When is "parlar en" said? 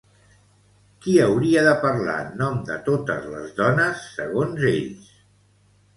1.83-2.33